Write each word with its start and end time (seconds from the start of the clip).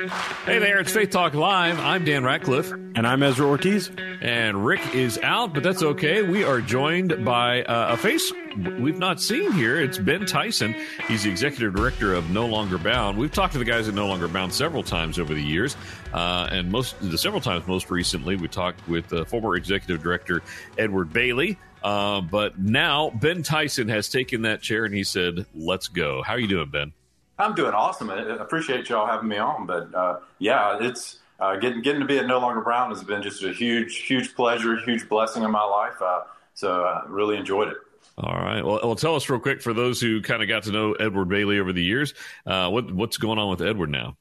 Hey 0.00 0.58
there, 0.58 0.78
it's 0.78 0.92
Faith 0.92 1.10
Talk 1.10 1.34
Live. 1.34 1.78
I'm 1.78 2.06
Dan 2.06 2.24
Ratcliffe. 2.24 2.72
And 2.72 3.06
I'm 3.06 3.22
Ezra 3.22 3.46
Ortiz. 3.46 3.90
And 4.22 4.64
Rick 4.64 4.94
is 4.94 5.18
out, 5.22 5.52
but 5.52 5.62
that's 5.62 5.82
okay. 5.82 6.22
We 6.22 6.42
are 6.42 6.62
joined 6.62 7.22
by 7.22 7.64
uh, 7.64 7.92
a 7.92 7.96
face 7.98 8.32
we've 8.78 8.98
not 8.98 9.20
seen 9.20 9.52
here. 9.52 9.78
It's 9.78 9.98
Ben 9.98 10.24
Tyson. 10.24 10.74
He's 11.06 11.24
the 11.24 11.30
executive 11.30 11.74
director 11.74 12.14
of 12.14 12.30
No 12.30 12.46
Longer 12.46 12.78
Bound. 12.78 13.18
We've 13.18 13.30
talked 13.30 13.52
to 13.52 13.58
the 13.58 13.64
guys 13.64 13.88
at 13.88 13.94
No 13.94 14.06
Longer 14.06 14.26
Bound 14.26 14.54
several 14.54 14.82
times 14.82 15.18
over 15.18 15.34
the 15.34 15.42
years. 15.42 15.76
Uh, 16.14 16.48
and 16.50 16.70
most 16.70 16.98
the 17.02 17.18
several 17.18 17.42
times 17.42 17.66
most 17.66 17.90
recently, 17.90 18.36
we 18.36 18.48
talked 18.48 18.86
with 18.88 19.12
uh, 19.12 19.26
former 19.26 19.54
executive 19.54 20.02
director 20.02 20.40
Edward 20.78 21.12
Bailey. 21.12 21.58
Uh, 21.82 22.22
but 22.22 22.58
now 22.58 23.10
Ben 23.10 23.42
Tyson 23.42 23.88
has 23.88 24.08
taken 24.08 24.42
that 24.42 24.62
chair 24.62 24.86
and 24.86 24.94
he 24.94 25.04
said, 25.04 25.44
let's 25.54 25.88
go. 25.88 26.22
How 26.22 26.34
are 26.34 26.38
you 26.38 26.48
doing, 26.48 26.70
Ben? 26.70 26.94
I'm 27.40 27.54
doing 27.54 27.72
awesome. 27.72 28.10
I 28.10 28.20
appreciate 28.36 28.88
y'all 28.88 29.06
having 29.06 29.28
me 29.28 29.38
on. 29.38 29.66
But 29.66 29.94
uh, 29.94 30.20
yeah, 30.38 30.78
it's 30.80 31.18
uh, 31.38 31.56
getting 31.56 31.80
getting 31.82 32.00
to 32.00 32.06
be 32.06 32.18
at 32.18 32.26
No 32.26 32.38
Longer 32.38 32.60
Bound 32.60 32.92
has 32.92 33.02
been 33.02 33.22
just 33.22 33.42
a 33.42 33.52
huge, 33.52 33.98
huge 33.98 34.34
pleasure, 34.34 34.76
huge 34.76 35.08
blessing 35.08 35.42
in 35.42 35.50
my 35.50 35.64
life. 35.64 36.00
Uh, 36.00 36.22
so 36.54 36.82
I 36.82 37.04
really 37.08 37.36
enjoyed 37.36 37.68
it. 37.68 37.76
All 38.18 38.34
right. 38.34 38.62
Well, 38.62 38.80
well, 38.82 38.96
tell 38.96 39.16
us 39.16 39.28
real 39.30 39.40
quick 39.40 39.62
for 39.62 39.72
those 39.72 40.00
who 40.00 40.20
kind 40.20 40.42
of 40.42 40.48
got 40.48 40.64
to 40.64 40.72
know 40.72 40.92
Edward 40.92 41.28
Bailey 41.28 41.58
over 41.58 41.72
the 41.72 41.82
years. 41.82 42.12
Uh, 42.46 42.68
what 42.68 42.92
what's 42.92 43.16
going 43.16 43.38
on 43.38 43.48
with 43.50 43.62
Edward 43.62 43.90
now? 43.90 44.16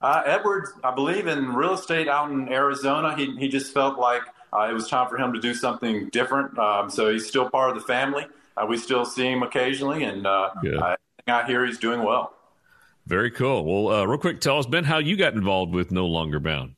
Uh, 0.00 0.22
Edward, 0.26 0.68
I 0.82 0.94
believe 0.94 1.26
in 1.26 1.54
real 1.54 1.74
estate 1.74 2.08
out 2.08 2.30
in 2.30 2.52
Arizona. 2.52 3.16
He 3.16 3.36
he 3.36 3.48
just 3.48 3.72
felt 3.72 3.98
like 3.98 4.22
uh, 4.52 4.66
it 4.68 4.72
was 4.72 4.88
time 4.88 5.08
for 5.08 5.16
him 5.16 5.32
to 5.34 5.40
do 5.40 5.54
something 5.54 6.08
different. 6.08 6.58
Um, 6.58 6.90
so 6.90 7.12
he's 7.12 7.28
still 7.28 7.48
part 7.48 7.70
of 7.70 7.76
the 7.76 7.86
family. 7.86 8.26
we 8.68 8.76
still 8.76 9.04
see 9.04 9.26
him 9.30 9.42
occasionally, 9.42 10.02
and 10.02 10.26
I, 10.26 10.96
I 11.28 11.46
hear 11.46 11.64
he's 11.64 11.78
doing 11.78 12.02
well. 12.02 12.34
Very 13.08 13.30
cool. 13.30 13.64
Well, 13.64 14.00
uh, 14.00 14.04
real 14.04 14.18
quick, 14.18 14.38
tell 14.38 14.58
us, 14.58 14.66
Ben, 14.66 14.84
how 14.84 14.98
you 14.98 15.16
got 15.16 15.32
involved 15.32 15.72
with 15.72 15.90
No 15.90 16.04
Longer 16.04 16.38
Bound. 16.38 16.74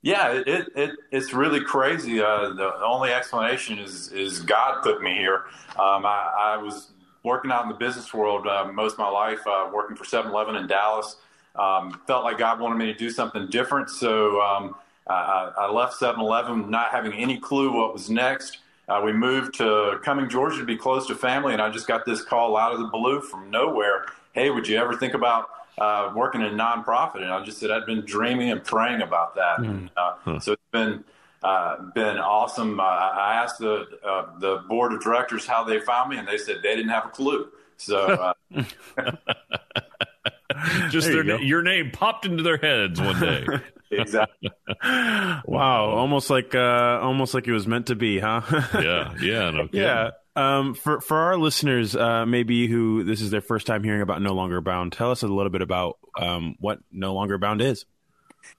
Yeah, 0.00 0.32
it, 0.32 0.68
it 0.74 0.92
it's 1.10 1.34
really 1.34 1.60
crazy. 1.60 2.18
Uh, 2.18 2.54
the 2.54 2.82
only 2.82 3.10
explanation 3.12 3.78
is 3.78 4.10
is 4.10 4.40
God 4.40 4.82
put 4.82 5.02
me 5.02 5.14
here. 5.16 5.42
Um, 5.78 6.06
I, 6.06 6.54
I, 6.54 6.56
was 6.56 6.92
working 7.24 7.50
out 7.50 7.64
in 7.64 7.68
the 7.68 7.74
business 7.74 8.14
world 8.14 8.46
uh, 8.46 8.70
most 8.72 8.94
of 8.94 9.00
my 9.00 9.08
life, 9.08 9.40
uh, 9.46 9.68
working 9.70 9.96
for 9.96 10.04
7-Eleven 10.04 10.56
in 10.56 10.66
Dallas. 10.66 11.16
Um, 11.56 12.00
felt 12.06 12.24
like 12.24 12.38
God 12.38 12.58
wanted 12.58 12.78
me 12.78 12.86
to 12.86 12.94
do 12.94 13.10
something 13.10 13.48
different, 13.50 13.90
so 13.90 14.40
um, 14.40 14.76
I, 15.06 15.52
I, 15.58 15.70
left 15.70 16.00
7-Eleven 16.00 16.70
not 16.70 16.90
having 16.90 17.12
any 17.12 17.38
clue 17.38 17.70
what 17.70 17.92
was 17.92 18.08
next. 18.08 18.60
Uh, 18.88 19.02
we 19.04 19.12
moved 19.12 19.54
to 19.54 19.98
Cumming, 20.02 20.30
Georgia, 20.30 20.58
to 20.58 20.64
be 20.64 20.76
close 20.76 21.06
to 21.08 21.14
family, 21.14 21.52
and 21.52 21.60
I 21.60 21.68
just 21.68 21.86
got 21.86 22.06
this 22.06 22.22
call 22.22 22.56
out 22.56 22.72
of 22.72 22.78
the 22.78 22.86
blue 22.86 23.20
from 23.20 23.50
nowhere. 23.50 24.06
Hey, 24.32 24.48
would 24.48 24.68
you 24.68 24.78
ever 24.78 24.96
think 24.96 25.12
about 25.12 25.48
uh, 25.78 26.12
working 26.14 26.40
in 26.40 26.48
a 26.48 26.50
nonprofit, 26.50 27.22
and 27.22 27.32
I 27.32 27.42
just 27.44 27.58
said 27.58 27.70
I'd 27.70 27.86
been 27.86 28.04
dreaming 28.04 28.50
and 28.50 28.62
praying 28.62 29.02
about 29.02 29.34
that. 29.34 29.58
Mm. 29.58 29.68
And, 29.68 29.90
uh, 29.96 30.14
huh. 30.24 30.40
So 30.40 30.52
it's 30.52 30.62
been 30.72 31.04
uh, 31.42 31.76
been 31.94 32.18
awesome. 32.18 32.80
I 32.80 33.40
asked 33.42 33.58
the 33.58 33.86
uh, 34.04 34.38
the 34.38 34.64
board 34.68 34.92
of 34.92 35.02
directors 35.02 35.46
how 35.46 35.64
they 35.64 35.80
found 35.80 36.10
me, 36.10 36.18
and 36.18 36.26
they 36.26 36.38
said 36.38 36.56
they 36.62 36.74
didn't 36.76 36.90
have 36.90 37.06
a 37.06 37.10
clue. 37.10 37.48
So. 37.76 38.34
Uh, 38.54 38.64
just 40.90 41.08
their, 41.08 41.24
you 41.24 41.38
your 41.38 41.62
name 41.62 41.90
popped 41.90 42.26
into 42.26 42.42
their 42.42 42.56
heads 42.56 43.00
one 43.00 43.20
day. 43.20 43.46
exactly. 43.90 44.50
Wow, 45.44 45.90
almost 45.90 46.30
like 46.30 46.54
uh, 46.54 46.98
almost 47.02 47.34
like 47.34 47.46
it 47.46 47.52
was 47.52 47.66
meant 47.66 47.86
to 47.86 47.94
be, 47.94 48.18
huh? 48.18 48.42
yeah, 48.74 49.14
yeah, 49.20 49.50
no 49.50 49.68
yeah. 49.72 50.10
Um, 50.36 50.74
for 50.74 51.00
for 51.00 51.16
our 51.16 51.38
listeners, 51.38 51.96
uh, 51.96 52.26
maybe 52.26 52.66
who 52.66 53.04
this 53.04 53.22
is 53.22 53.30
their 53.30 53.40
first 53.40 53.66
time 53.66 53.82
hearing 53.82 54.02
about 54.02 54.20
No 54.20 54.34
Longer 54.34 54.60
Bound, 54.60 54.92
tell 54.92 55.10
us 55.10 55.22
a 55.22 55.26
little 55.26 55.50
bit 55.50 55.62
about 55.62 55.98
um, 56.18 56.56
what 56.60 56.78
No 56.92 57.14
Longer 57.14 57.38
Bound 57.38 57.62
is. 57.62 57.86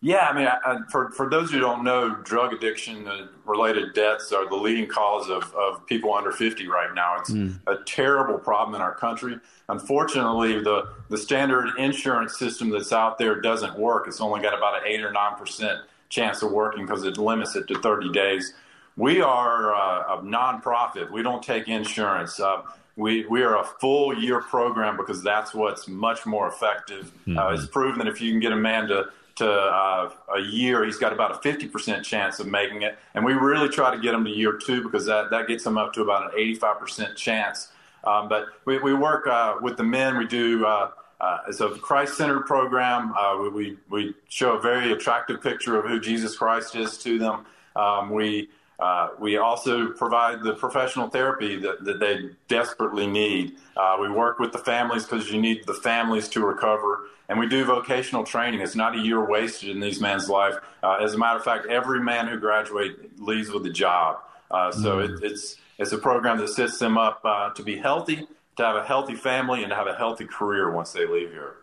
Yeah, 0.01 0.27
I 0.27 0.33
mean, 0.33 0.47
I, 0.47 0.79
for 0.91 1.11
for 1.11 1.29
those 1.29 1.51
who 1.51 1.59
don't 1.59 1.83
know, 1.83 2.15
drug 2.23 2.53
addiction 2.53 3.07
related 3.45 3.93
deaths 3.93 4.31
are 4.31 4.47
the 4.49 4.55
leading 4.55 4.87
cause 4.87 5.29
of, 5.29 5.53
of 5.55 5.85
people 5.87 6.13
under 6.13 6.31
50 6.31 6.67
right 6.67 6.93
now. 6.93 7.17
It's 7.19 7.31
mm. 7.31 7.59
a 7.67 7.77
terrible 7.85 8.37
problem 8.37 8.75
in 8.75 8.81
our 8.81 8.93
country. 8.93 9.37
Unfortunately, 9.69 10.59
the 10.61 10.89
the 11.09 11.17
standard 11.17 11.77
insurance 11.77 12.37
system 12.37 12.69
that's 12.69 12.91
out 12.91 13.17
there 13.17 13.39
doesn't 13.39 13.77
work. 13.77 14.07
It's 14.07 14.21
only 14.21 14.41
got 14.41 14.57
about 14.57 14.75
an 14.75 14.81
eight 14.85 15.01
or 15.01 15.11
nine 15.11 15.35
percent 15.35 15.79
chance 16.09 16.41
of 16.41 16.51
working 16.51 16.85
because 16.85 17.03
it 17.03 17.17
limits 17.17 17.55
it 17.55 17.67
to 17.67 17.79
30 17.79 18.11
days. 18.11 18.53
We 18.97 19.21
are 19.21 19.73
uh, 19.73 20.17
a 20.17 20.21
nonprofit. 20.23 21.11
We 21.11 21.21
don't 21.21 21.43
take 21.43 21.67
insurance. 21.67 22.39
Uh, 22.39 22.63
we, 22.95 23.25
we 23.27 23.43
are 23.43 23.59
a 23.59 23.63
full 23.63 24.17
year 24.17 24.41
program 24.41 24.97
because 24.97 25.21
that's 25.21 25.53
what's 25.53 25.87
much 25.87 26.25
more 26.25 26.47
effective. 26.47 27.11
Uh, 27.27 27.29
mm-hmm. 27.29 27.37
Uh, 27.37 27.53
it's 27.53 27.67
proven 27.67 27.99
that 27.99 28.07
if 28.07 28.19
you 28.19 28.31
can 28.31 28.39
get 28.39 28.51
a 28.51 28.57
man 28.57 28.87
to, 28.87 29.09
to 29.35 29.49
uh, 29.49 30.09
a 30.35 30.41
year, 30.41 30.83
he's 30.83 30.97
got 30.97 31.13
about 31.13 31.31
a 31.31 31.47
50% 31.47 32.03
chance 32.03 32.39
of 32.39 32.47
making 32.47 32.81
it. 32.81 32.97
And 33.13 33.23
we 33.23 33.33
really 33.33 33.69
try 33.69 33.93
to 33.93 34.01
get 34.01 34.15
him 34.15 34.25
to 34.25 34.31
year 34.31 34.53
two 34.53 34.81
because 34.81 35.05
that, 35.05 35.29
that 35.29 35.47
gets 35.47 35.63
him 35.63 35.77
up 35.77 35.93
to 35.93 36.01
about 36.01 36.33
an 36.33 36.39
85% 36.39 37.15
chance. 37.15 37.69
Um, 38.03 38.27
but 38.27 38.47
we, 38.65 38.79
we 38.79 38.95
work 38.95 39.27
uh, 39.27 39.57
with 39.61 39.77
the 39.77 39.83
men. 39.83 40.17
We 40.17 40.25
do 40.25 40.65
uh, 40.65 40.91
uh, 41.19 41.39
it's 41.47 41.61
a 41.61 41.69
Christ-centered 41.69 42.45
program. 42.45 43.13
Uh, 43.13 43.37
we, 43.41 43.49
we, 43.49 43.77
we 43.89 44.15
show 44.29 44.55
a 44.55 44.61
very 44.61 44.91
attractive 44.91 45.41
picture 45.41 45.77
of 45.77 45.85
who 45.85 45.99
Jesus 45.99 46.37
Christ 46.37 46.75
is 46.75 46.97
to 46.99 47.17
them. 47.17 47.45
Um, 47.75 48.11
we 48.11 48.49
uh, 48.79 49.09
we 49.19 49.37
also 49.37 49.89
provide 49.89 50.43
the 50.43 50.53
professional 50.53 51.09
therapy 51.09 51.57
that, 51.57 51.83
that 51.83 51.99
they 51.99 52.29
desperately 52.47 53.07
need. 53.07 53.55
Uh, 53.75 53.97
we 53.99 54.09
work 54.09 54.37
with 54.39 54.51
the 54.51 54.59
families 54.59 55.03
because 55.03 55.31
you 55.31 55.41
need 55.41 55.65
the 55.65 55.73
families 55.73 56.29
to 56.29 56.45
recover. 56.45 57.05
And 57.29 57.39
we 57.39 57.47
do 57.47 57.65
vocational 57.65 58.23
training. 58.23 58.61
It's 58.61 58.75
not 58.75 58.95
a 58.95 58.99
year 58.99 59.25
wasted 59.25 59.69
in 59.69 59.79
these 59.79 59.99
men's 59.99 60.29
life. 60.29 60.55
Uh, 60.83 60.97
as 61.01 61.15
a 61.15 61.17
matter 61.17 61.37
of 61.37 61.43
fact, 61.43 61.65
every 61.67 61.99
man 61.99 62.27
who 62.27 62.39
graduates 62.39 62.99
leaves 63.17 63.49
with 63.49 63.65
a 63.65 63.71
job. 63.71 64.19
Uh, 64.49 64.71
so 64.71 64.97
mm. 64.97 65.09
it, 65.09 65.23
it's, 65.23 65.57
it's 65.77 65.91
a 65.91 65.97
program 65.97 66.37
that 66.37 66.49
sets 66.49 66.77
them 66.77 66.97
up 66.97 67.21
uh, 67.25 67.49
to 67.49 67.63
be 67.63 67.77
healthy, 67.77 68.27
to 68.57 68.63
have 68.63 68.75
a 68.75 68.83
healthy 68.83 69.15
family, 69.15 69.63
and 69.63 69.71
to 69.71 69.75
have 69.75 69.87
a 69.87 69.95
healthy 69.95 70.25
career 70.25 70.71
once 70.71 70.91
they 70.91 71.05
leave 71.05 71.31
here. 71.31 71.55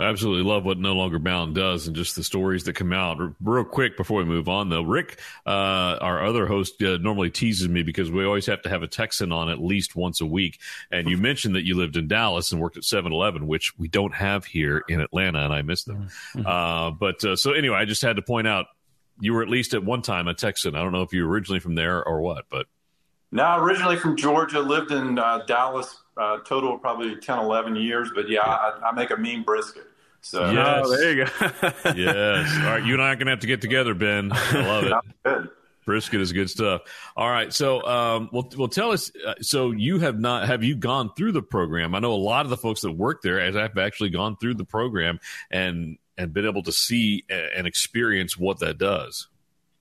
I 0.00 0.08
absolutely 0.08 0.44
love 0.44 0.64
what 0.64 0.78
No 0.78 0.94
Longer 0.94 1.18
Bound 1.18 1.54
does 1.54 1.86
and 1.86 1.94
just 1.94 2.16
the 2.16 2.24
stories 2.24 2.64
that 2.64 2.72
come 2.72 2.92
out. 2.92 3.18
Real 3.40 3.64
quick 3.64 3.96
before 3.96 4.18
we 4.18 4.24
move 4.24 4.48
on, 4.48 4.70
though, 4.70 4.82
Rick, 4.82 5.20
uh, 5.46 5.98
our 6.00 6.24
other 6.24 6.46
host, 6.46 6.82
uh, 6.82 6.96
normally 6.96 7.30
teases 7.30 7.68
me 7.68 7.82
because 7.82 8.10
we 8.10 8.24
always 8.24 8.46
have 8.46 8.62
to 8.62 8.70
have 8.70 8.82
a 8.82 8.88
Texan 8.88 9.30
on 9.30 9.50
at 9.50 9.60
least 9.60 9.94
once 9.94 10.20
a 10.20 10.26
week. 10.26 10.58
And 10.90 11.08
you 11.08 11.18
mentioned 11.18 11.54
that 11.54 11.66
you 11.66 11.76
lived 11.76 11.96
in 11.96 12.08
Dallas 12.08 12.50
and 12.50 12.60
worked 12.60 12.78
at 12.78 12.84
7 12.84 13.12
Eleven, 13.12 13.46
which 13.46 13.78
we 13.78 13.88
don't 13.88 14.14
have 14.14 14.44
here 14.46 14.82
in 14.88 15.00
Atlanta, 15.00 15.44
and 15.44 15.52
I 15.52 15.62
miss 15.62 15.84
them. 15.84 16.08
Mm-hmm. 16.34 16.46
Uh, 16.46 16.90
but 16.92 17.22
uh, 17.24 17.36
so 17.36 17.52
anyway, 17.52 17.76
I 17.76 17.84
just 17.84 18.02
had 18.02 18.16
to 18.16 18.22
point 18.22 18.48
out 18.48 18.66
you 19.20 19.34
were 19.34 19.42
at 19.42 19.48
least 19.48 19.74
at 19.74 19.84
one 19.84 20.00
time 20.00 20.28
a 20.28 20.34
Texan. 20.34 20.74
I 20.74 20.82
don't 20.82 20.92
know 20.92 21.02
if 21.02 21.12
you 21.12 21.24
were 21.24 21.30
originally 21.30 21.60
from 21.60 21.74
there 21.74 22.02
or 22.02 22.20
what, 22.22 22.46
but. 22.50 22.66
No, 23.32 23.58
originally 23.58 23.96
from 23.96 24.16
Georgia, 24.16 24.58
lived 24.58 24.90
in 24.90 25.16
uh, 25.16 25.44
Dallas, 25.46 26.02
uh, 26.16 26.38
total 26.38 26.76
probably 26.78 27.14
10, 27.14 27.38
11 27.38 27.76
years. 27.76 28.10
But 28.12 28.28
yeah, 28.28 28.40
I, 28.40 28.88
I 28.88 28.92
make 28.92 29.10
a 29.12 29.16
mean 29.16 29.44
brisket. 29.44 29.86
So 30.22 30.50
yes. 30.50 30.82
Oh, 30.84 30.96
there 30.96 31.12
you 31.12 31.24
go. 31.24 31.30
yes. 31.96 32.56
All 32.58 32.64
right, 32.64 32.84
you 32.84 32.94
and 32.94 33.02
I 33.02 33.12
are 33.12 33.16
gonna 33.16 33.30
have 33.30 33.40
to 33.40 33.46
get 33.46 33.60
together, 33.60 33.94
Ben. 33.94 34.30
I 34.32 34.66
love 34.66 35.02
it. 35.24 35.50
Brisket 35.86 36.20
is 36.20 36.32
good 36.32 36.50
stuff. 36.50 36.82
All 37.16 37.28
right, 37.28 37.52
so 37.52 37.84
um, 37.84 38.28
well, 38.32 38.48
well, 38.56 38.68
tell 38.68 38.92
us. 38.92 39.10
Uh, 39.26 39.34
so 39.40 39.70
you 39.70 39.98
have 39.98 40.20
not 40.20 40.46
have 40.46 40.62
you 40.62 40.76
gone 40.76 41.10
through 41.16 41.32
the 41.32 41.42
program? 41.42 41.94
I 41.94 42.00
know 42.00 42.12
a 42.12 42.14
lot 42.14 42.46
of 42.46 42.50
the 42.50 42.56
folks 42.56 42.82
that 42.82 42.92
work 42.92 43.22
there 43.22 43.40
as 43.40 43.56
I've 43.56 43.76
actually 43.78 44.10
gone 44.10 44.36
through 44.36 44.54
the 44.54 44.64
program 44.64 45.20
and 45.50 45.96
and 46.18 46.34
been 46.34 46.46
able 46.46 46.62
to 46.64 46.72
see 46.72 47.24
and 47.30 47.66
experience 47.66 48.36
what 48.36 48.58
that 48.60 48.78
does. 48.78 49.28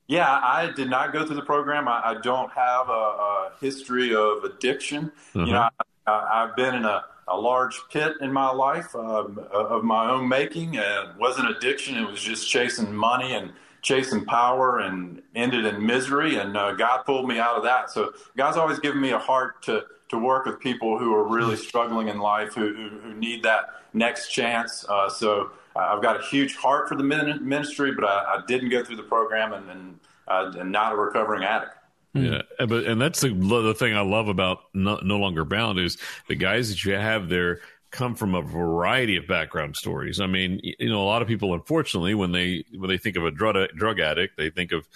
Yeah, 0.08 0.28
I 0.28 0.72
did 0.72 0.90
not 0.90 1.14
go 1.14 1.24
through 1.24 1.36
the 1.36 1.44
program. 1.44 1.88
I, 1.88 2.02
I 2.04 2.22
don't 2.22 2.52
have 2.52 2.90
a, 2.90 2.92
a, 2.92 3.52
history 3.62 4.16
of 4.16 4.44
addiction. 4.44 5.12
Uh-huh. 5.36 5.46
You 5.46 5.52
know, 5.52 5.70
I, 6.08 6.46
have 6.48 6.56
been 6.56 6.74
in 6.74 6.86
a 6.86 7.04
a 7.30 7.38
large 7.38 7.80
pit 7.92 8.14
in 8.22 8.32
my 8.34 8.52
life 8.52 8.96
um, 8.96 9.40
of 9.52 9.84
my 9.84 10.10
own 10.10 10.28
making. 10.28 10.78
And 10.78 11.10
it 11.10 11.16
wasn't 11.18 11.50
addiction; 11.50 11.98
it 11.98 12.10
was 12.10 12.22
just 12.22 12.50
chasing 12.50 12.94
money 12.94 13.34
and 13.34 13.52
chasing 13.82 14.26
power, 14.26 14.80
and 14.80 15.22
ended 15.36 15.66
in 15.66 15.86
misery. 15.86 16.38
And 16.38 16.58
uh, 16.58 16.74
God 16.74 17.04
pulled 17.04 17.28
me 17.28 17.40
out 17.40 17.56
of 17.56 17.64
that. 17.64 17.90
So 17.90 18.14
God's 18.36 18.58
always 18.58 18.80
given 18.80 19.02
me 19.02 19.12
a 19.12 19.20
heart 19.20 19.62
to 19.64 19.86
to 20.10 20.18
work 20.18 20.46
with 20.46 20.60
people 20.60 20.98
who 20.98 21.14
are 21.14 21.28
really 21.28 21.56
struggling 21.56 22.08
in 22.08 22.20
life, 22.20 22.54
who 22.54 22.74
who, 22.74 22.90
who 23.00 23.14
need 23.14 23.44
that 23.44 23.66
next 23.94 24.30
chance. 24.30 24.86
Uh, 24.88 25.10
so 25.10 25.52
I've 25.76 26.02
got 26.02 26.20
a 26.20 26.24
huge 26.24 26.56
heart 26.56 26.90
for 26.90 26.96
the 26.96 27.04
ministry, 27.04 27.94
but 27.94 28.04
I, 28.04 28.36
I 28.36 28.42
didn't 28.48 28.70
go 28.70 28.84
through 28.84 28.98
the 28.98 29.04
program 29.04 29.54
and, 29.54 29.70
and, 29.70 30.00
uh, 30.28 30.52
and 30.60 30.72
not 30.72 30.94
a 30.94 30.96
recovering 30.96 31.44
addict. 31.44 31.74
Hmm. 32.14 32.24
Yeah, 32.24 32.42
but 32.66 32.86
and 32.86 33.00
that's 33.00 33.22
the 33.22 33.30
the 33.30 33.76
thing 33.76 33.96
I 33.96 34.02
love 34.02 34.28
about 34.28 34.60
no, 34.74 35.00
no, 35.04 35.18
longer 35.18 35.46
bound 35.46 35.80
is 35.80 35.98
the 36.28 36.36
guys 36.36 36.70
that 36.70 36.84
you 36.84 36.94
have 36.94 37.30
there 37.30 37.60
come 37.92 38.16
from 38.16 38.36
a 38.36 38.42
variety 38.42 39.16
of 39.16 39.28
background 39.28 39.76
stories. 39.76 40.20
I 40.20 40.28
mean, 40.28 40.60
you 40.64 40.90
know, 40.90 41.02
a 41.02 41.06
lot 41.06 41.22
of 41.22 41.28
people, 41.28 41.54
unfortunately, 41.54 42.16
when 42.16 42.32
they 42.32 42.66
when 42.76 42.90
they 42.90 42.98
think 42.98 43.16
of 43.16 43.26
a 43.26 43.32
drug 43.32 43.56
drug 43.76 44.00
addict, 44.00 44.38
they 44.38 44.50
think 44.50 44.72
of 44.72 44.88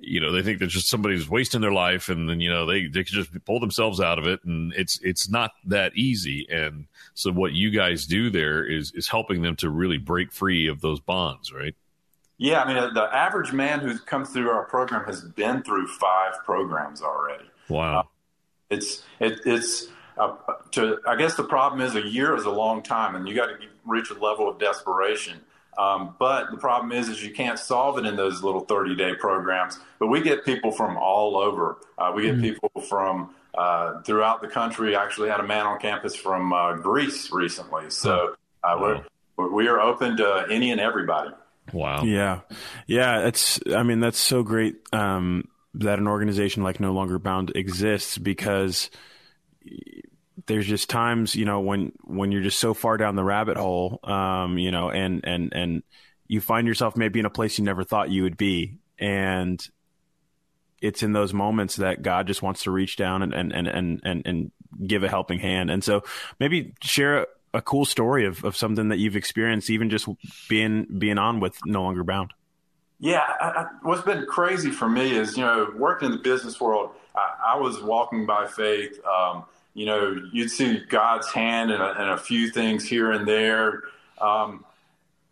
you 0.00 0.20
know 0.20 0.32
they 0.32 0.42
think 0.42 0.58
that 0.58 0.68
just 0.68 0.88
somebody's 0.88 1.28
wasting 1.28 1.60
their 1.60 1.72
life 1.72 2.08
and 2.08 2.28
then 2.28 2.40
you 2.40 2.50
know 2.50 2.66
they 2.66 2.86
they 2.86 3.04
can 3.04 3.14
just 3.14 3.30
pull 3.44 3.58
themselves 3.58 4.00
out 4.00 4.18
of 4.18 4.26
it 4.26 4.40
and 4.44 4.72
it's 4.74 4.98
it's 5.02 5.28
not 5.28 5.52
that 5.64 5.96
easy. 5.96 6.46
And 6.50 6.86
so 7.14 7.30
what 7.30 7.52
you 7.52 7.70
guys 7.70 8.04
do 8.04 8.30
there 8.30 8.64
is 8.64 8.92
is 8.96 9.08
helping 9.08 9.42
them 9.42 9.54
to 9.56 9.70
really 9.70 9.98
break 9.98 10.32
free 10.32 10.66
of 10.66 10.80
those 10.80 10.98
bonds 10.98 11.52
right 11.52 11.76
yeah 12.38 12.62
i 12.62 12.66
mean 12.66 12.94
the 12.94 13.08
average 13.12 13.52
man 13.52 13.80
who's 13.80 14.00
come 14.00 14.24
through 14.24 14.48
our 14.48 14.64
program 14.64 15.04
has 15.04 15.22
been 15.22 15.62
through 15.62 15.86
five 15.86 16.32
programs 16.44 17.02
already 17.02 17.44
wow 17.68 18.00
uh, 18.00 18.02
it's 18.70 19.02
it, 19.20 19.40
it's 19.44 19.88
uh, 20.16 20.34
to 20.70 20.98
i 21.06 21.14
guess 21.14 21.34
the 21.34 21.44
problem 21.44 21.80
is 21.80 21.94
a 21.94 22.06
year 22.06 22.34
is 22.34 22.44
a 22.44 22.50
long 22.50 22.82
time 22.82 23.14
and 23.14 23.28
you 23.28 23.34
got 23.34 23.46
to 23.46 23.56
reach 23.84 24.10
a 24.10 24.14
level 24.14 24.48
of 24.48 24.58
desperation 24.58 25.40
um, 25.78 26.16
but 26.18 26.50
the 26.50 26.56
problem 26.56 26.90
is, 26.90 27.08
is 27.08 27.24
you 27.24 27.32
can't 27.32 27.58
solve 27.58 27.98
it 27.98 28.04
in 28.04 28.16
those 28.16 28.42
little 28.42 28.62
30 28.62 28.96
day 28.96 29.14
programs. 29.14 29.78
But 30.00 30.08
we 30.08 30.20
get 30.20 30.44
people 30.44 30.72
from 30.72 30.96
all 30.96 31.36
over. 31.36 31.78
Uh, 31.96 32.12
we 32.14 32.22
get 32.22 32.32
mm-hmm. 32.32 32.42
people 32.42 32.70
from 32.88 33.34
uh, 33.56 34.02
throughout 34.02 34.42
the 34.42 34.48
country. 34.48 34.96
I 34.96 35.04
actually 35.04 35.28
had 35.28 35.38
a 35.38 35.46
man 35.46 35.66
on 35.66 35.78
campus 35.78 36.16
from 36.16 36.52
uh, 36.52 36.74
Greece 36.74 37.30
recently. 37.30 37.90
So 37.90 38.34
uh, 38.64 38.76
wow. 38.76 39.04
we're, 39.36 39.52
we 39.52 39.68
are 39.68 39.80
open 39.80 40.16
to 40.16 40.46
any 40.50 40.72
and 40.72 40.80
everybody. 40.80 41.30
Wow. 41.72 42.04
Yeah. 42.04 42.40
Yeah. 42.86 43.26
It's, 43.26 43.60
I 43.74 43.82
mean, 43.82 44.00
that's 44.00 44.18
so 44.18 44.42
great 44.42 44.76
um, 44.92 45.48
that 45.74 45.98
an 45.98 46.08
organization 46.08 46.62
like 46.62 46.80
No 46.80 46.92
Longer 46.92 47.18
Bound 47.18 47.52
exists 47.54 48.18
because 48.18 48.90
there's 50.46 50.66
just 50.66 50.88
times 50.90 51.36
you 51.36 51.44
know 51.44 51.60
when 51.60 51.92
when 52.04 52.32
you're 52.32 52.42
just 52.42 52.58
so 52.58 52.74
far 52.74 52.96
down 52.96 53.14
the 53.14 53.24
rabbit 53.24 53.56
hole 53.56 54.00
um, 54.02 54.58
you 54.58 54.70
know 54.70 54.90
and 54.90 55.20
and 55.24 55.52
and 55.52 55.82
you 56.26 56.40
find 56.40 56.66
yourself 56.66 56.96
maybe 56.96 57.20
in 57.20 57.26
a 57.26 57.30
place 57.30 57.58
you 57.58 57.64
never 57.64 57.84
thought 57.84 58.10
you 58.10 58.22
would 58.22 58.36
be 58.36 58.78
and 58.98 59.68
it's 60.80 61.02
in 61.02 61.12
those 61.12 61.34
moments 61.34 61.76
that 61.76 62.02
God 62.02 62.26
just 62.26 62.42
wants 62.42 62.64
to 62.64 62.70
reach 62.70 62.96
down 62.96 63.22
and 63.22 63.34
and 63.34 63.52
and 63.52 63.68
and 63.68 64.00
and, 64.04 64.22
and 64.26 64.52
give 64.86 65.04
a 65.04 65.08
helping 65.08 65.38
hand 65.38 65.70
and 65.70 65.82
so 65.82 66.02
maybe 66.40 66.74
share 66.82 67.26
a 67.54 67.62
cool 67.62 67.84
story 67.84 68.26
of, 68.26 68.44
of 68.44 68.56
something 68.56 68.88
that 68.88 68.98
you've 68.98 69.16
experienced 69.16 69.70
even 69.70 69.90
just 69.90 70.08
being 70.48 70.86
being 70.98 71.18
on 71.18 71.40
with 71.40 71.58
no 71.64 71.82
longer 71.82 72.04
bound 72.04 72.32
yeah 73.00 73.22
I, 73.40 73.46
I, 73.46 73.66
what's 73.82 74.02
been 74.02 74.26
crazy 74.26 74.70
for 74.70 74.88
me 74.88 75.16
is 75.16 75.36
you 75.36 75.44
know 75.44 75.72
working 75.76 76.06
in 76.06 76.12
the 76.12 76.22
business 76.22 76.60
world 76.60 76.90
I, 77.14 77.54
I 77.54 77.56
was 77.56 77.80
walking 77.82 78.26
by 78.26 78.46
faith 78.46 79.00
um, 79.04 79.44
you 79.78 79.86
know, 79.86 80.20
you'd 80.32 80.50
see 80.50 80.80
God's 80.88 81.30
hand 81.30 81.70
in 81.70 81.80
a, 81.80 81.90
in 81.92 82.08
a 82.08 82.18
few 82.18 82.50
things 82.50 82.84
here 82.84 83.12
and 83.12 83.28
there. 83.28 83.84
Um, 84.20 84.64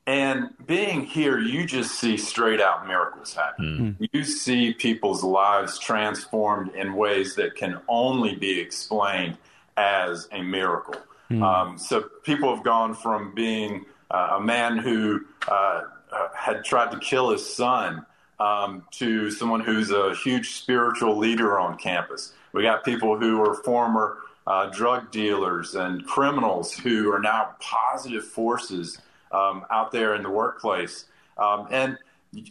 and 0.06 0.50
being 0.64 1.04
here, 1.04 1.40
you 1.40 1.66
just 1.66 1.98
see 1.98 2.16
straight 2.16 2.60
out 2.60 2.86
miracles 2.86 3.34
happen. 3.34 3.96
Mm. 3.98 4.08
You 4.12 4.22
see 4.22 4.72
people's 4.72 5.24
lives 5.24 5.80
transformed 5.80 6.76
in 6.76 6.94
ways 6.94 7.34
that 7.34 7.56
can 7.56 7.80
only 7.88 8.36
be 8.36 8.60
explained 8.60 9.36
as 9.76 10.28
a 10.30 10.42
miracle. 10.42 10.94
Mm. 11.30 11.42
Um, 11.42 11.78
so 11.78 12.02
people 12.22 12.54
have 12.54 12.64
gone 12.64 12.94
from 12.94 13.34
being 13.34 13.84
uh, 14.10 14.36
a 14.38 14.40
man 14.40 14.78
who 14.78 15.24
uh, 15.48 15.82
uh, 16.12 16.28
had 16.34 16.64
tried 16.64 16.92
to 16.92 16.98
kill 16.98 17.30
his 17.30 17.54
son 17.54 18.06
um, 18.38 18.84
to 18.92 19.30
someone 19.30 19.60
who's 19.60 19.90
a 19.90 20.14
huge 20.14 20.52
spiritual 20.54 21.16
leader 21.16 21.58
on 21.58 21.76
campus. 21.78 22.32
We 22.52 22.62
got 22.62 22.84
people 22.84 23.18
who 23.18 23.40
are 23.42 23.54
former 23.54 24.18
uh, 24.46 24.66
drug 24.66 25.10
dealers 25.10 25.74
and 25.74 26.06
criminals 26.06 26.72
who 26.72 27.12
are 27.12 27.18
now 27.18 27.56
positive 27.60 28.24
forces 28.24 28.98
um, 29.32 29.64
out 29.70 29.90
there 29.90 30.14
in 30.14 30.22
the 30.22 30.30
workplace. 30.30 31.06
Um, 31.36 31.66
and 31.70 31.98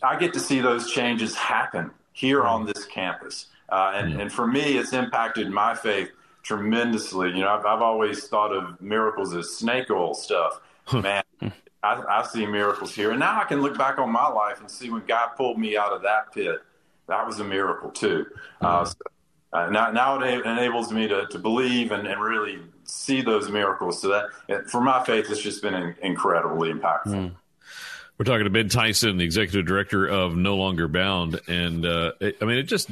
I 0.04 0.18
get 0.18 0.34
to 0.34 0.40
see 0.40 0.60
those 0.60 0.92
changes 0.92 1.36
happen 1.36 1.92
here 2.12 2.44
on 2.44 2.66
this 2.66 2.86
campus. 2.86 3.48
Uh, 3.70 3.94
and, 3.96 4.22
and 4.22 4.32
for 4.32 4.46
me, 4.46 4.78
it's 4.78 4.94
impacted 4.94 5.50
my 5.50 5.74
faith 5.74 6.12
tremendously. 6.46 7.30
You 7.30 7.42
know, 7.42 7.50
I've, 7.50 7.66
I've 7.66 7.82
always 7.82 8.28
thought 8.28 8.56
of 8.56 8.80
miracles 8.80 9.34
as 9.34 9.50
snake 9.50 9.90
oil 9.90 10.14
stuff. 10.14 10.62
Man, 10.94 11.24
I, 11.42 12.04
I, 12.08 12.28
see 12.28 12.46
miracles 12.46 12.94
here. 12.94 13.10
And 13.10 13.20
now 13.20 13.42
I 13.42 13.46
can 13.46 13.62
look 13.62 13.78
back 13.78 13.98
on 13.98 14.12
my 14.12 14.28
life 14.28 14.62
and 14.62 14.70
see 14.70 14.92
when 14.92 15.04
God 15.08 15.30
pulled 15.36 15.58
me 15.58 15.76
out 15.76 15.92
of 15.92 16.04
that 16.04 16.32
pit. 16.34 16.62
That 17.08 17.26
was 17.26 17.40
a 17.40 17.44
miracle, 17.44 17.90
too. 17.90 18.28
Uh, 18.62 18.86
so 18.86 18.96
uh, 19.54 19.70
now, 19.70 19.92
now 19.92 20.20
it 20.20 20.46
enables 20.46 20.92
me 20.92 21.08
to, 21.08 21.26
to 21.28 21.40
believe 21.40 21.92
and, 21.92 22.08
and 22.08 22.22
really 22.22 22.60
see 22.84 23.22
those 23.22 23.50
miracles. 23.50 24.02
So 24.02 24.10
that 24.10 24.70
for 24.70 24.82
my 24.82 25.04
faith, 25.04 25.26
it's 25.30 25.42
just 25.42 25.64
been 25.64 25.96
incredibly 26.02 26.72
impactful. 26.72 27.08
Mm. 27.08 27.32
We're 28.18 28.24
talking 28.24 28.46
to 28.46 28.50
Ben 28.50 28.70
Tyson, 28.70 29.18
the 29.18 29.26
executive 29.26 29.66
director 29.66 30.08
of 30.08 30.38
No 30.38 30.56
Longer 30.56 30.88
Bound, 30.88 31.42
and 31.50 31.86
uh, 31.86 32.14
it, 32.22 32.38
I 32.42 32.46
mean, 32.46 32.60
it 32.60 32.64
just, 32.64 32.90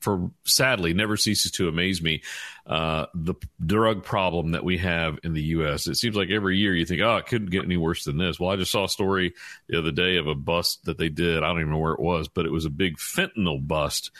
for 0.00 0.30
sadly, 0.44 0.92
never 0.92 1.16
ceases 1.16 1.52
to 1.52 1.68
amaze 1.68 2.02
me 2.02 2.22
uh, 2.66 3.06
the 3.14 3.34
drug 3.64 4.04
problem 4.04 4.50
that 4.50 4.62
we 4.62 4.76
have 4.78 5.18
in 5.24 5.32
the 5.32 5.42
U.S. 5.42 5.86
It 5.86 5.94
seems 5.94 6.14
like 6.14 6.28
every 6.28 6.58
year 6.58 6.74
you 6.74 6.84
think, 6.84 7.00
oh, 7.00 7.16
it 7.16 7.26
couldn't 7.26 7.50
get 7.50 7.64
any 7.64 7.78
worse 7.78 8.04
than 8.04 8.18
this. 8.18 8.38
Well, 8.38 8.50
I 8.50 8.56
just 8.56 8.70
saw 8.70 8.84
a 8.84 8.88
story 8.88 9.32
the 9.66 9.78
other 9.78 9.92
day 9.92 10.18
of 10.18 10.26
a 10.26 10.34
bust 10.34 10.84
that 10.84 10.98
they 10.98 11.08
did. 11.08 11.42
I 11.42 11.46
don't 11.46 11.60
even 11.60 11.72
know 11.72 11.78
where 11.78 11.94
it 11.94 12.00
was, 12.00 12.28
but 12.28 12.44
it 12.44 12.52
was 12.52 12.66
a 12.66 12.70
big 12.70 12.98
fentanyl 12.98 13.66
bust 13.66 14.10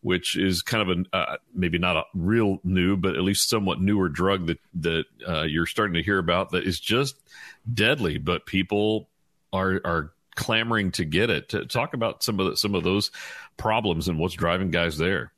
which 0.00 0.36
is 0.36 0.60
kind 0.60 0.90
of 0.90 0.98
a 0.98 1.16
uh, 1.16 1.36
maybe 1.54 1.78
not 1.78 1.96
a 1.96 2.02
real 2.12 2.58
new, 2.62 2.94
but 2.94 3.16
at 3.16 3.22
least 3.22 3.48
somewhat 3.48 3.80
newer 3.80 4.10
drug 4.10 4.48
that 4.48 4.58
that 4.74 5.04
uh, 5.26 5.42
you're 5.44 5.64
starting 5.64 5.94
to 5.94 6.02
hear 6.02 6.18
about 6.18 6.50
that 6.50 6.66
is 6.66 6.78
just 6.78 7.16
deadly, 7.72 8.18
but 8.18 8.44
people 8.44 9.08
are 9.54 9.80
are 9.84 10.12
clamoring 10.34 10.90
to 10.92 11.04
get 11.04 11.30
it. 11.30 11.50
To 11.50 11.64
talk 11.66 11.94
about 11.94 12.22
some 12.22 12.40
of 12.40 12.50
the, 12.50 12.56
some 12.56 12.74
of 12.74 12.82
those 12.82 13.10
problems 13.56 14.08
and 14.08 14.18
what's 14.18 14.34
driving 14.34 14.70
guys 14.70 14.98
there. 14.98 15.32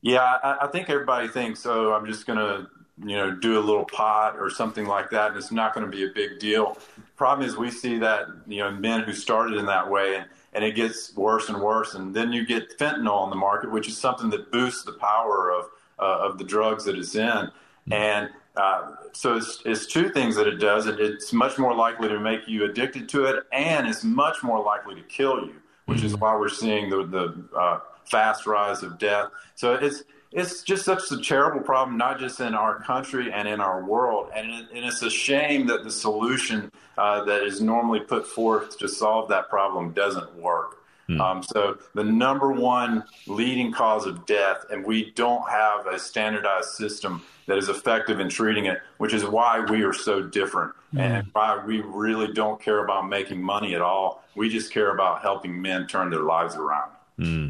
Yeah, 0.00 0.22
I, 0.22 0.58
I 0.62 0.66
think 0.68 0.90
everybody 0.90 1.28
thinks, 1.28 1.60
so. 1.60 1.94
I'm 1.94 2.06
just 2.06 2.26
going 2.26 2.38
to 2.38 2.68
you 3.04 3.16
know 3.16 3.34
do 3.34 3.58
a 3.58 3.62
little 3.62 3.84
pot 3.84 4.36
or 4.38 4.50
something 4.50 4.86
like 4.86 5.10
that, 5.10 5.28
and 5.28 5.36
it's 5.36 5.52
not 5.52 5.74
going 5.74 5.90
to 5.90 5.96
be 5.96 6.04
a 6.04 6.12
big 6.14 6.38
deal. 6.38 6.78
Problem 7.16 7.48
is, 7.48 7.56
we 7.56 7.70
see 7.70 7.98
that 7.98 8.26
you 8.46 8.58
know 8.58 8.70
men 8.70 9.02
who 9.02 9.12
started 9.12 9.58
in 9.58 9.66
that 9.66 9.90
way 9.90 10.16
and 10.16 10.26
and 10.54 10.64
it 10.64 10.74
gets 10.74 11.14
worse 11.16 11.48
and 11.48 11.60
worse. 11.60 11.94
And 11.94 12.14
then 12.14 12.32
you 12.32 12.46
get 12.46 12.78
fentanyl 12.78 13.20
on 13.20 13.30
the 13.30 13.36
market, 13.36 13.70
which 13.72 13.88
is 13.88 13.98
something 13.98 14.30
that 14.30 14.52
boosts 14.52 14.84
the 14.84 14.92
power 14.92 15.50
of 15.50 15.66
uh, 15.98 16.28
of 16.28 16.38
the 16.38 16.44
drugs 16.44 16.84
that 16.84 16.96
it's 16.96 17.14
in. 17.14 17.22
Mm-hmm. 17.26 17.92
And 17.92 18.30
uh, 18.56 18.94
so 19.12 19.36
it's, 19.36 19.60
it's, 19.64 19.86
two 19.86 20.10
things 20.10 20.36
that 20.36 20.46
it 20.46 20.56
does. 20.56 20.86
It, 20.86 21.00
it's 21.00 21.32
much 21.32 21.58
more 21.58 21.74
likely 21.74 22.08
to 22.08 22.20
make 22.20 22.46
you 22.46 22.64
addicted 22.64 23.08
to 23.10 23.24
it, 23.24 23.44
and 23.52 23.88
it's 23.88 24.04
much 24.04 24.42
more 24.42 24.62
likely 24.62 24.94
to 24.94 25.02
kill 25.02 25.46
you, 25.46 25.56
which 25.86 25.98
mm-hmm. 25.98 26.06
is 26.06 26.16
why 26.16 26.36
we're 26.36 26.48
seeing 26.48 26.88
the, 26.88 27.04
the 27.04 27.58
uh, 27.58 27.80
fast 28.04 28.46
rise 28.46 28.82
of 28.82 28.98
death. 28.98 29.30
So 29.56 29.74
it's 29.74 30.04
it's 30.34 30.62
just 30.62 30.84
such 30.84 31.10
a 31.12 31.18
terrible 31.18 31.60
problem, 31.60 31.96
not 31.96 32.18
just 32.18 32.40
in 32.40 32.54
our 32.54 32.80
country 32.82 33.32
and 33.32 33.46
in 33.46 33.60
our 33.60 33.84
world. 33.84 34.30
And, 34.34 34.50
it, 34.50 34.66
and 34.74 34.84
it's 34.84 35.00
a 35.00 35.10
shame 35.10 35.68
that 35.68 35.84
the 35.84 35.92
solution 35.92 36.72
uh, 36.98 37.22
that 37.24 37.44
is 37.44 37.60
normally 37.60 38.00
put 38.00 38.26
forth 38.26 38.76
to 38.78 38.88
solve 38.88 39.28
that 39.28 39.48
problem 39.48 39.92
doesn't 39.92 40.34
work. 40.34 40.83
Hmm. 41.06 41.20
Um, 41.20 41.42
so 41.42 41.78
the 41.94 42.04
number 42.04 42.52
one 42.52 43.04
leading 43.26 43.72
cause 43.72 44.06
of 44.06 44.26
death, 44.26 44.64
and 44.70 44.84
we 44.84 45.10
don't 45.12 45.48
have 45.50 45.86
a 45.86 45.98
standardized 45.98 46.70
system 46.70 47.22
that 47.46 47.58
is 47.58 47.68
effective 47.68 48.20
in 48.20 48.28
treating 48.28 48.66
it, 48.66 48.80
which 48.98 49.12
is 49.12 49.24
why 49.24 49.60
we 49.60 49.82
are 49.82 49.92
so 49.92 50.22
different 50.22 50.72
hmm. 50.92 51.00
and 51.00 51.26
why 51.32 51.62
we 51.64 51.80
really 51.80 52.32
don't 52.32 52.60
care 52.60 52.82
about 52.82 53.08
making 53.08 53.42
money 53.42 53.74
at 53.74 53.82
all. 53.82 54.24
We 54.34 54.48
just 54.48 54.72
care 54.72 54.92
about 54.92 55.22
helping 55.22 55.60
men 55.60 55.86
turn 55.86 56.10
their 56.10 56.20
lives 56.20 56.56
around. 56.56 56.90
Hmm. 57.18 57.48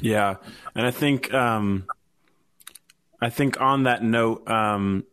Yeah, 0.00 0.36
and 0.74 0.86
I 0.86 0.90
think 0.90 1.32
um, 1.34 1.86
I 3.20 3.30
think 3.30 3.60
on 3.60 3.84
that 3.84 4.02
note, 4.02 4.48
um, 4.50 5.04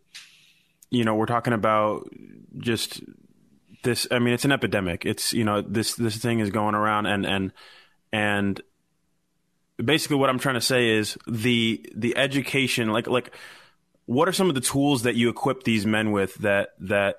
you 0.90 1.04
know, 1.04 1.16
we're 1.16 1.26
talking 1.26 1.54
about 1.54 2.10
just 2.58 3.02
this. 3.84 4.08
I 4.12 4.20
mean, 4.20 4.34
it's 4.34 4.46
an 4.46 4.52
epidemic. 4.52 5.06
It's 5.06 5.34
you 5.34 5.44
know 5.44 5.62
this 5.62 5.96
this 5.96 6.18
thing 6.18 6.40
is 6.40 6.50
going 6.50 6.76
around, 6.76 7.06
and 7.06 7.26
and 7.26 7.54
and 8.12 8.62
basically 9.84 10.18
what 10.18 10.30
I'm 10.30 10.40
trying 10.40 10.56
to 10.56 10.62
say 10.62 10.90
is 10.90 11.18
the 11.28 11.86
the 11.96 12.18
education, 12.18 12.90
like 12.90 13.08
like 13.08 13.32
what 14.06 14.28
are 14.28 14.34
some 14.34 14.50
of 14.50 14.56
the 14.56 14.62
tools 14.62 15.04
that 15.04 15.16
you 15.16 15.30
equip 15.30 15.64
these 15.64 15.86
men 15.86 16.12
with 16.12 16.36
that 16.36 16.70
that 16.80 17.18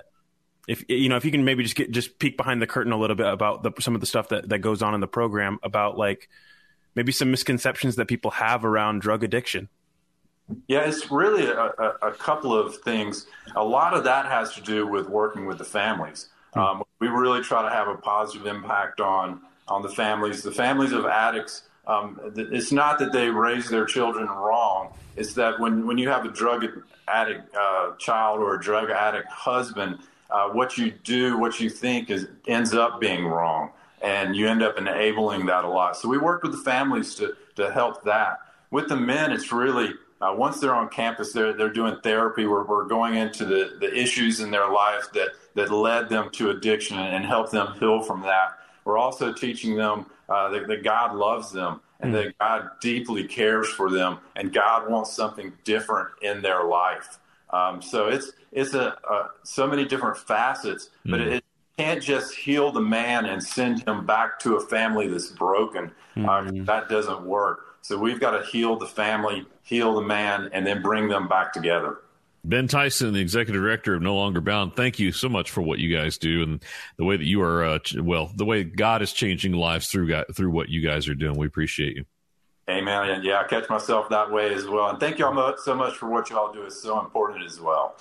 if 0.67 0.85
you 0.89 1.09
know 1.09 1.17
if 1.17 1.25
you 1.25 1.31
can 1.31 1.45
maybe 1.45 1.63
just 1.63 1.77
get 1.77 1.91
just 1.91 2.19
peek 2.19 2.37
behind 2.37 2.61
the 2.61 2.67
curtain 2.67 2.93
a 2.93 2.99
little 2.99 3.17
bit 3.17 3.27
about 3.27 3.63
the, 3.63 3.73
some 3.81 3.95
of 3.95 4.01
the 4.01 4.07
stuff 4.07 4.29
that 4.29 4.49
that 4.49 4.59
goes 4.59 4.83
on 4.83 4.95
in 4.95 5.01
the 5.01 5.09
program 5.09 5.59
about 5.63 5.97
like 5.97 6.29
maybe 6.95 7.13
some 7.13 7.31
misconceptions 7.31 7.97
that 7.97 8.07
people 8.07 8.31
have 8.33 8.65
around 8.65 9.01
drug 9.01 9.25
addiction 9.25 9.69
Yeah, 10.67 10.81
it's 10.81 11.11
really 11.11 11.47
a, 11.47 11.59
a, 11.61 12.09
a, 12.09 12.13
couple 12.13 12.53
of 12.53 12.77
things. 12.79 13.27
A 13.55 13.63
lot 13.63 13.95
of 13.95 14.05
that 14.05 14.27
has 14.27 14.53
to 14.55 14.61
do 14.61 14.87
with 14.87 15.09
working 15.09 15.47
with 15.47 15.59
the 15.59 15.65
families. 15.65 16.29
Um, 16.55 16.83
we 16.99 17.09
really 17.09 17.43
try 17.43 17.63
to 17.63 17.71
have 17.71 17.89
a 17.89 17.97
positive 17.97 18.47
impact 18.47 19.01
on 19.01 19.41
on 19.69 19.83
the 19.83 19.89
families. 19.89 20.43
The 20.43 20.53
families 20.53 20.93
of 20.93 21.07
addicts. 21.07 21.63
Um, 21.87 22.21
it's 22.37 22.73
not 22.73 22.99
that 22.99 23.13
they 23.13 23.31
raise 23.31 23.69
their 23.69 23.85
children 23.85 24.29
wrong. 24.29 24.93
It's 25.17 25.35
that 25.35 25.59
when, 25.59 25.87
when 25.87 25.99
you 25.99 26.09
have 26.09 26.25
a 26.25 26.29
drug 26.29 26.65
addict 27.09 27.55
uh, 27.55 27.97
child 27.99 28.41
or 28.41 28.55
a 28.55 28.61
drug 28.61 28.91
addict 28.91 29.29
husband, 29.29 29.99
uh, 30.31 30.51
what 30.51 30.79
you 30.79 30.93
do, 31.03 31.39
what 31.39 31.59
you 31.59 31.69
think, 31.69 32.11
is 32.11 32.29
ends 32.47 32.75
up 32.75 33.01
being 33.01 33.27
wrong, 33.27 33.71
and 34.03 34.37
you 34.37 34.47
end 34.47 34.63
up 34.63 34.79
enabling 34.79 35.47
that 35.47 35.65
a 35.65 35.69
lot. 35.69 35.97
So 35.97 36.09
we 36.09 36.19
work 36.19 36.43
with 36.43 36.53
the 36.53 36.59
families 36.59 37.15
to 37.17 37.35
to 37.57 37.73
help 37.73 38.05
that. 38.05 38.39
With 38.71 38.89
the 38.89 38.97
men, 38.97 39.33
it's 39.33 39.51
really 39.51 39.95
uh, 40.21 40.35
once 40.37 40.61
they're 40.61 40.75
on 40.75 40.89
campus, 40.89 41.33
they're 41.33 41.53
they're 41.55 41.73
doing 41.73 41.97
therapy. 42.03 42.47
We're 42.47 42.65
we're 42.65 42.87
going 42.87 43.15
into 43.15 43.45
the 43.45 43.77
the 43.81 43.93
issues 43.95 44.41
in 44.41 44.51
their 44.51 44.71
life 44.71 45.11
that 45.15 45.29
that 45.55 45.71
led 45.71 46.09
them 46.09 46.31
to 46.33 46.51
addiction 46.51 46.99
and 46.99 47.25
help 47.25 47.51
them 47.51 47.75
heal 47.79 48.03
from 48.03 48.23
that. 48.23 48.59
We're 48.85 48.99
also 48.99 49.33
teaching 49.33 49.77
them 49.77 50.07
uh, 50.29 50.49
that, 50.51 50.69
that, 50.69 50.85
God 50.85 51.15
loves 51.15 51.53
them 51.53 51.81
and 52.01 52.15
mm. 52.15 52.25
that 52.25 52.39
God 52.39 52.71
deeply 52.81 53.25
cares 53.25 53.69
for 53.69 53.91
them, 53.91 54.19
and 54.37 54.53
God 54.53 54.91
wants 54.91 55.13
something 55.13 55.53
different 55.65 56.09
in 56.23 56.41
their 56.41 56.65
life. 56.65 57.19
Um, 57.51 57.83
so 57.83 58.09
it's 58.09 58.33
it's 58.53 58.75
a, 58.75 58.97
a, 59.11 59.31
so 59.43 59.67
many 59.67 59.85
different 59.85 60.17
facets, 60.17 60.91
mm. 61.07 61.11
but 61.13 61.21
it, 61.21 61.29
it, 61.35 61.45
can't 61.79 62.03
just 62.03 62.35
heal 62.35 62.71
the 62.71 62.81
man 62.81 63.25
and 63.25 63.43
send 63.43 63.89
him 63.89 64.05
back 64.05 64.39
to 64.39 64.57
a 64.57 64.61
family 64.61 65.09
that's 65.09 65.29
broken. 65.29 65.91
Mm. 66.15 66.29
Uh, 66.29 66.65
that 66.67 66.91
doesn't 66.91 67.23
work. 67.23 67.70
So 67.83 67.99
we've 67.99 68.21
got 68.21 68.39
to 68.39 68.47
heal 68.47 68.77
the 68.77 68.87
family, 68.87 69.47
heal 69.63 69.95
the 69.95 70.03
man, 70.03 70.51
and 70.53 70.67
then 70.67 70.83
bring 70.83 71.09
them 71.09 71.29
back 71.29 71.53
together. 71.53 71.99
Ben 72.43 72.69
Tyson, 72.69 73.13
the 73.13 73.21
executive 73.21 73.63
director 73.63 73.95
of 73.95 74.03
No 74.03 74.17
Longer 74.17 74.41
Bound, 74.41 74.75
thank 74.75 74.99
you 74.99 75.13
so 75.13 75.29
much 75.29 75.51
for 75.51 75.61
what 75.61 75.79
you 75.79 75.95
guys 75.95 76.17
do 76.17 76.43
and 76.43 76.65
the 76.97 77.05
way 77.05 77.17
that 77.17 77.27
you 77.27 77.43
are, 77.43 77.65
uh, 77.65 77.79
well, 77.97 78.31
the 78.35 78.47
way 78.47 78.65
God 78.65 79.03
is 79.03 79.13
changing 79.13 79.53
lives 79.53 79.89
through 79.89 80.25
through 80.35 80.51
what 80.51 80.71
you 80.71 80.81
guys 80.81 81.07
are 81.09 81.15
doing. 81.15 81.37
We 81.37 81.47
appreciate 81.47 81.97
you. 81.97 82.05
Amen. 82.69 83.23
Yeah, 83.25 83.41
I 83.41 83.45
catch 83.45 83.69
myself 83.69 84.09
that 84.11 84.31
way 84.31 84.55
as 84.55 84.67
well. 84.67 84.89
And 84.89 85.01
thank 85.01 85.19
y'all 85.19 85.55
so 85.59 85.75
much 85.75 85.97
for 85.97 86.09
what 86.09 86.31
y'all 86.31 86.53
do. 86.53 86.63
It's 86.63 86.81
so 86.81 87.01
important 87.01 87.45
as 87.45 87.61
well. 87.61 87.97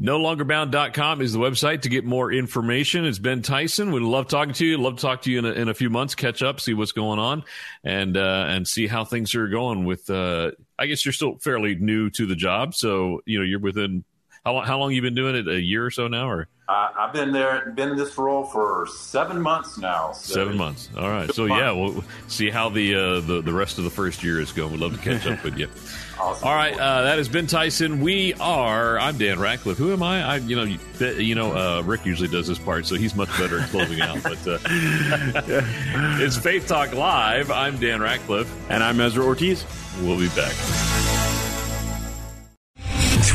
NoLongerBound.com 0.00 1.20
is 1.20 1.34
the 1.34 1.38
website 1.38 1.82
to 1.82 1.90
get 1.90 2.06
more 2.06 2.32
information. 2.32 3.04
It's 3.04 3.18
Ben 3.18 3.42
Tyson. 3.42 3.92
We'd 3.92 4.00
love 4.00 4.28
talking 4.28 4.54
to 4.54 4.64
you. 4.64 4.78
Love 4.78 4.96
to 4.96 5.02
talk 5.02 5.20
to 5.22 5.30
you 5.30 5.40
in 5.40 5.44
a, 5.44 5.50
in 5.50 5.68
a 5.68 5.74
few 5.74 5.90
months, 5.90 6.14
catch 6.14 6.42
up, 6.42 6.58
see 6.58 6.72
what's 6.72 6.92
going 6.92 7.18
on, 7.18 7.44
and 7.84 8.16
uh, 8.16 8.46
and 8.48 8.66
see 8.66 8.86
how 8.86 9.04
things 9.04 9.34
are 9.34 9.46
going. 9.46 9.84
With 9.84 10.08
uh, 10.08 10.52
I 10.78 10.86
guess 10.86 11.04
you're 11.04 11.12
still 11.12 11.36
fairly 11.36 11.74
new 11.74 12.08
to 12.10 12.24
the 12.24 12.34
job, 12.34 12.74
so 12.74 13.20
you 13.26 13.38
know 13.38 13.44
you're 13.44 13.60
within 13.60 14.04
how 14.42 14.54
long? 14.54 14.64
How 14.64 14.78
long 14.78 14.92
you 14.92 15.02
been 15.02 15.14
doing 15.14 15.34
it? 15.36 15.46
A 15.46 15.60
year 15.60 15.84
or 15.84 15.90
so 15.90 16.08
now, 16.08 16.30
or 16.30 16.48
uh, 16.70 16.92
I've 16.96 17.12
been 17.12 17.32
there, 17.32 17.68
been 17.74 17.90
in 17.90 17.96
this 17.96 18.16
role 18.16 18.44
for 18.44 18.86
seven 18.86 19.42
months 19.42 19.76
now. 19.76 20.12
So. 20.12 20.34
Seven 20.34 20.56
months. 20.56 20.88
All 20.96 21.10
right. 21.10 21.32
So 21.34 21.46
yeah, 21.46 21.72
we'll 21.72 22.04
see 22.28 22.48
how 22.48 22.68
the 22.68 22.94
uh, 22.94 23.20
the 23.20 23.42
the 23.42 23.52
rest 23.52 23.78
of 23.78 23.84
the 23.84 23.90
first 23.90 24.22
year 24.22 24.40
is 24.40 24.52
going. 24.52 24.70
We'd 24.70 24.80
love 24.80 24.94
to 24.96 25.02
catch 25.02 25.26
up 25.26 25.42
with 25.42 25.58
you. 25.58 25.68
Awesome. 26.20 26.48
All 26.48 26.54
right, 26.54 26.74
uh, 26.74 27.04
that 27.04 27.16
has 27.16 27.30
been 27.30 27.46
Tyson. 27.46 28.02
We 28.02 28.34
are. 28.34 28.98
I'm 28.98 29.16
Dan 29.16 29.40
Ratcliffe. 29.40 29.78
Who 29.78 29.90
am 29.90 30.02
I? 30.02 30.22
I 30.22 30.36
you 30.36 30.54
know, 30.54 30.64
you, 30.64 30.78
you 31.12 31.34
know, 31.34 31.56
uh, 31.56 31.80
Rick 31.80 32.04
usually 32.04 32.28
does 32.28 32.46
this 32.46 32.58
part, 32.58 32.84
so 32.84 32.96
he's 32.96 33.14
much 33.14 33.30
better 33.38 33.60
at 33.60 33.70
closing 33.70 34.02
out. 34.02 34.22
But 34.22 34.46
uh, 34.46 34.58
it's 36.20 36.36
Faith 36.36 36.66
Talk 36.66 36.92
Live. 36.92 37.50
I'm 37.50 37.78
Dan 37.78 38.02
Ratcliffe, 38.02 38.54
and 38.68 38.84
I'm 38.84 39.00
Ezra 39.00 39.24
Ortiz. 39.24 39.64
We'll 40.02 40.18
be 40.18 40.28
back. 40.28 40.52